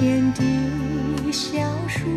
[0.00, 2.08] 前的小树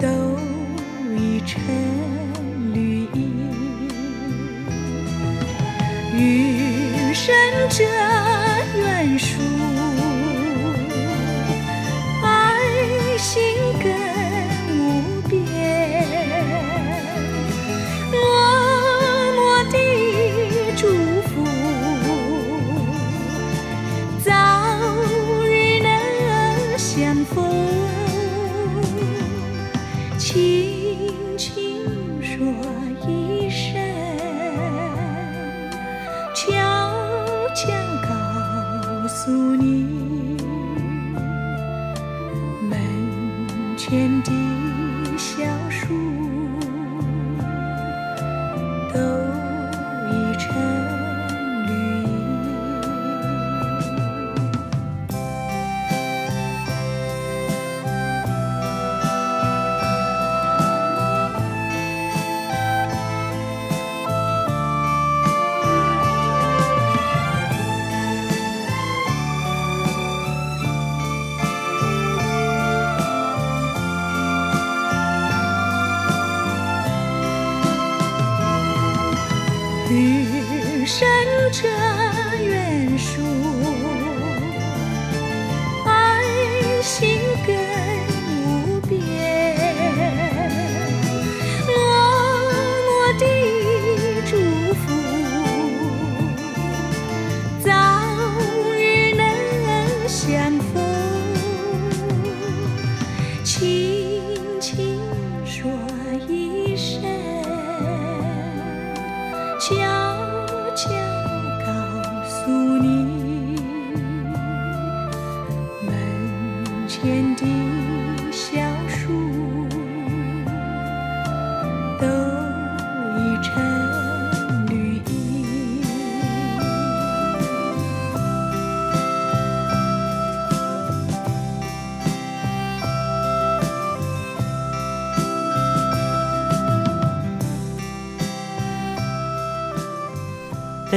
[0.00, 0.08] 都
[1.16, 1.62] 已成
[2.74, 3.30] 绿荫。
[6.12, 7.32] 云深
[7.68, 9.40] 这远树，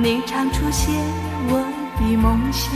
[0.00, 0.94] 你常出现
[1.48, 1.58] 我
[1.98, 2.70] 的梦乡。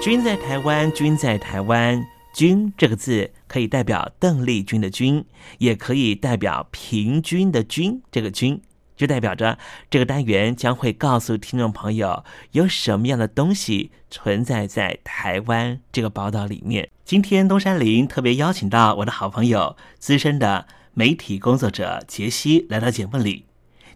[0.00, 2.00] 君在台湾，君在台湾。
[2.32, 5.24] 君这个字可以代表邓丽君的君，
[5.58, 8.00] 也可以代表平均的均。
[8.12, 8.62] 这个均
[9.00, 9.56] 就代表着
[9.88, 16.90] 这个单元将会告诉听众朋友有什么样的东西存在在台湾这个宝岛里面。
[17.02, 23.46] 今天东山林特别邀请到我的好朋友、资深的媒体工作者杰西来到节目里。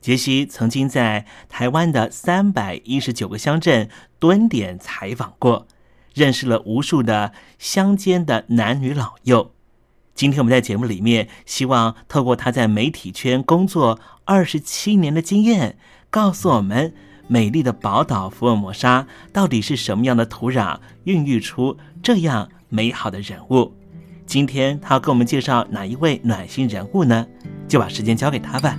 [0.01, 5.67] 杰西曾经在台湾的三百一十九个乡镇蹲点采访过。
[6.15, 9.54] 认识了无数的乡间的男女老幼。
[10.15, 15.77] 今天我们在节目里面，希望透过他在媒体圈工作二十七年的经验，
[16.09, 16.95] 告诉我们
[17.27, 23.73] 美丽的宝岛福尔摩沙到底是什么样的土壤孕育出这样美好的人物。
[24.25, 27.27] 今天他要给我们介绍哪一位暖心人物呢？
[27.67, 28.79] 就把时间交给他吧。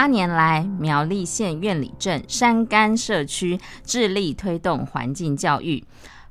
[0.00, 5.84] 八年来，苗栗县苑里镇山干社区致力推动环境教育，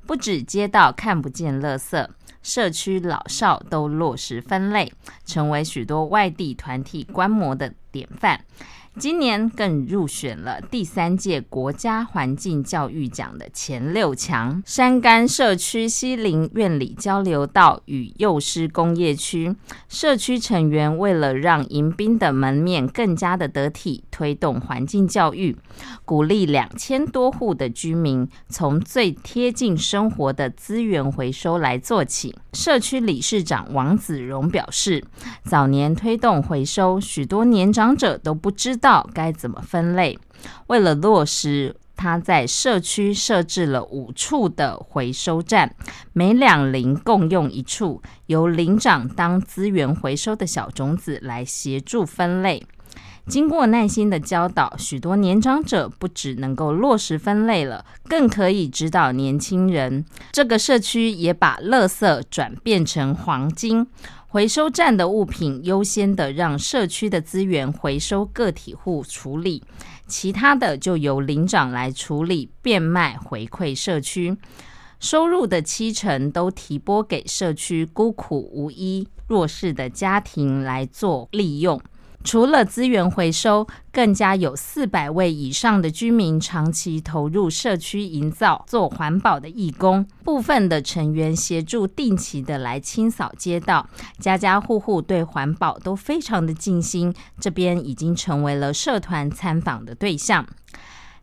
[0.08, 2.08] 不止街道看不见垃圾，
[2.42, 4.92] 社区老少都落实分类，
[5.24, 8.44] 成为许多外地团体观摩的典范。
[9.00, 14.62] 今年更入选了第三届国家环境教育奖的前六强。
[14.66, 19.56] 山干社区西林院里交流道与幼师工业区
[19.88, 25.56] 社区成员为了让迎宾的门面更加的得体，推动环境教育，
[26.04, 32.36] 鼓励两千多户的居民从最贴近生活的资源回收来做起。
[32.52, 35.06] 社区理事长王子荣表示，
[35.46, 38.89] 早年推动回收，许多年长者都不知道。
[39.14, 40.18] 该怎么分类？
[40.68, 45.76] 为了落实，他在社区设置了五处的回收站，
[46.14, 52.66] 每两邻共用一处，由邻长当资源回收的小种子来协助分类。
[53.28, 60.04] 经过耐心的教导，许多年长者不只能够落实分类了，更可以指导年轻人。
[60.32, 63.86] 这个社区也把垃圾转变成黄金。
[64.32, 69.64] 回收站的物品优先的让社区的资源回收个体户处理，
[70.06, 74.38] 其他的就由领长来处理变卖回馈社区，
[75.00, 81.82] 收入的七成都提拨给社区孤苦无依弱势的家庭来做利用。
[82.22, 90.06] 除了资源回收，更加有四百位以上的居民长期投入社区营造、做环保的义工。
[90.24, 93.88] 部分的成员协助定期的来清扫街道，
[94.20, 97.14] 家家户户对环保都非常的尽心。
[97.40, 100.46] 这边已经成为了社团参访的对象。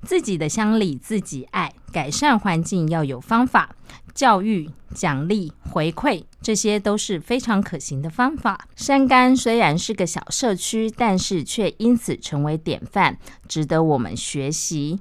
[0.02, 3.74] 自己的乡里自己爱，改善环境要有方法，
[4.16, 8.66] 教育、奖励、回馈，这些都是非常可行的方法。
[8.74, 15.00] 山干虽然是个小社区，但是却因此成为典范，值得我们学习。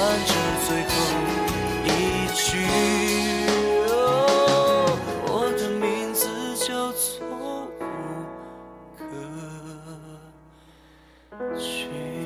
[0.00, 0.32] 唱完这
[0.66, 0.88] 最后
[1.84, 1.88] 一
[2.34, 2.56] 句。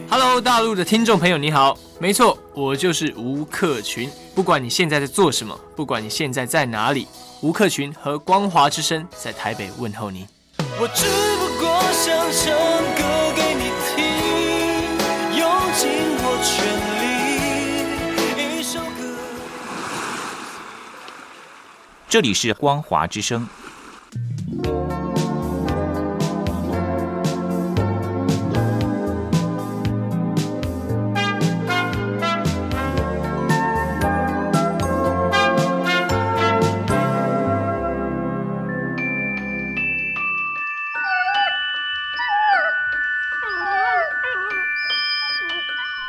[0.09, 4.09] Hello，大陆的听众朋友，你好，没错，我就是吴克群。
[4.37, 7.09] 不管你现在在做什么，不管你现在在哪里，
[7.41, 10.29] 吴克群和光华之声在台北问候你。
[10.79, 11.07] 我只
[11.39, 12.33] 不过想
[22.14, 23.48] 这里是光华之声。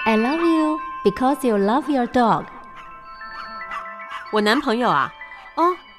[0.07, 2.47] I love you because you love your dog。
[4.33, 5.24] 我男朋友啊，哦，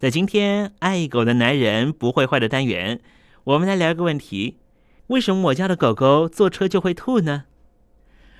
[0.00, 3.02] 在今天爱狗的男人不会坏的单元，
[3.44, 4.56] 我们来聊一个问题：
[5.08, 7.44] 为什么我家的狗狗坐车就会吐呢？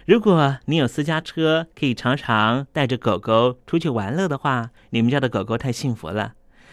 [0.06, 6.32] 如果你有私家车，可以常常带着狗狗出去玩乐的话，你们家的狗狗太幸福了。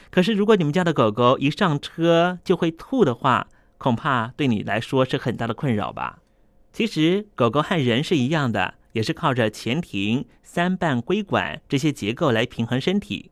[0.10, 3.48] 可是，如果你们家的狗狗一上车就会吐的话，
[3.78, 6.20] 恐怕对你来说是很大的困扰吧。
[6.72, 13.32] 其实，狗狗和人是一样的，也是靠着前庭、三半规管这些结构来平衡身体。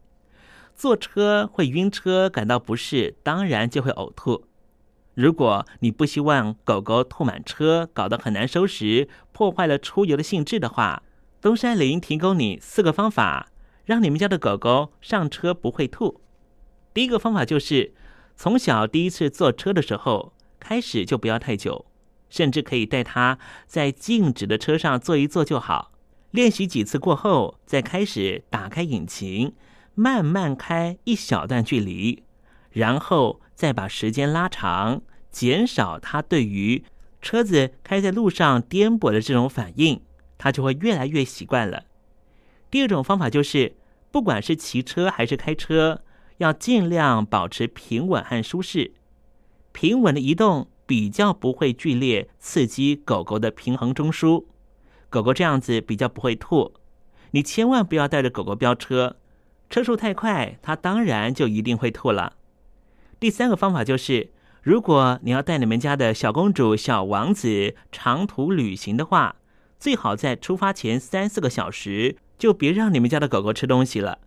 [0.76, 4.46] 坐车会晕车，感到不适，当然就会呕吐。
[5.14, 11.04] 如果你不希望狗狗吐满车，搞得很难收拾，破坏了出游的兴致的话，
[11.40, 13.48] 东山林提供你四个方法，
[13.86, 16.20] 让你们家的狗狗上车不会吐。
[16.94, 17.94] 第一个方法就是，
[18.36, 21.86] 从小第一次坐车的时候开始就不要太久，
[22.30, 25.94] 甚至可以带它在静止的车上坐一坐就好。
[26.32, 29.54] 练习几次过后，再开始打开引擎，
[29.96, 32.24] 慢慢开一小段距离，
[32.70, 36.84] 然后再把时间拉长，减少它对于
[37.22, 40.02] 车子开在路上颠簸的这种反应，
[40.38, 41.86] 它就会越来越习惯了。
[42.70, 43.76] 第二种方法就是，
[44.12, 46.02] 不管是骑车还是开车。
[46.40, 48.92] 要尽量保持平稳和舒适，
[49.72, 54.44] 平稳的移动比较不会剧烈刺激狗狗的平衡中枢，
[55.10, 56.74] 狗狗这样子比较不会吐。
[57.32, 59.16] 你千万不要带着狗狗飙车，
[59.70, 62.34] 车速太快，它当然就一定会吐了。
[63.20, 64.30] 第三个方法就是，
[64.62, 69.36] 如果你要带你们家的小公主、小王子长途旅行的话，
[69.80, 74.20] 最好在出发前三四个小时就别让你们家的狗狗吃东西了。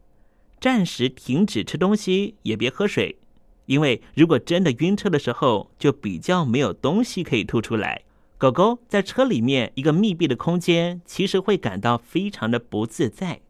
[0.60, 3.18] 暂时停止吃东西，也别喝水，
[3.66, 8.02] 因为如果真的晕车的时候，就比较没有东西可以吐出来。
[8.38, 13.40] 狗狗在车里面一个密闭的空间，其实会感到非常的不自在。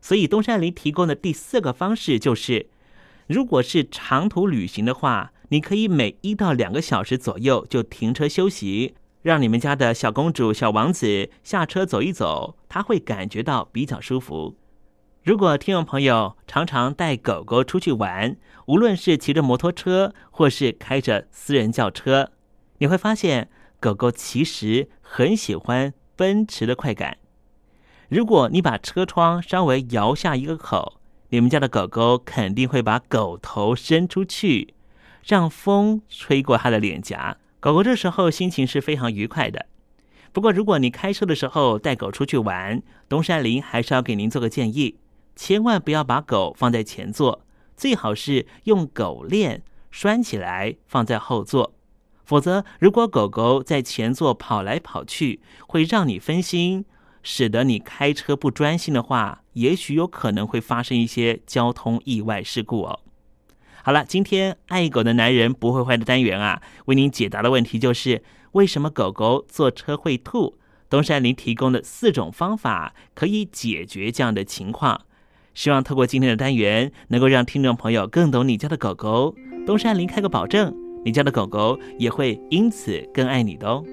[0.00, 2.66] 所以东山林提供的第四个方式就是，
[3.26, 14.56] 如果是长途旅行的话，你可以每一到两个小时左右就停车休息，让你们家的小公主、小王子下车走一走，他会感觉到比较舒服。
[15.24, 22.30] 如果听众朋友常常带狗狗出去玩，无论是骑着摩托车或是开着私人轿车，
[22.78, 27.18] 你会发现狗狗其实很喜欢奔驰的快感。
[28.08, 34.72] 如果你把车窗稍微摇下一个口，你们家的狗狗肯定会把狗头伸出去，
[35.26, 37.36] 让风吹过它的脸颊。
[37.60, 39.66] 狗狗这时候心情是非常愉快的。
[40.32, 44.96] 不过，如果你开车的时候带狗出去玩，东山林还是要给您做个建议：
[45.36, 47.44] 千万不要把狗放在前座，
[47.76, 51.74] 最好是用狗链拴起来放在后座。
[52.24, 56.86] 否则，如果狗狗在前座跑来跑去，会让你分心。
[57.22, 63.00] 使得你开车不专心的话，也许有可能会发生一些交通意外事故哦。
[63.82, 70.58] 好了，今天爱狗的男人不会坏的单元啊，为您解答的问题就是为什么狗狗坐车会吐？
[70.90, 75.02] 东山林提供的四种方法可以解决这样的情况。
[75.54, 79.34] 希望透过今天的单元，能够让听众朋友更懂你家的狗狗。
[79.66, 83.84] 东山林开个保证，你家的狗狗也会因此更爱你的哦。